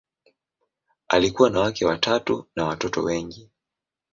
[1.07, 3.49] Alikuwa na wake watatu na watoto wengi.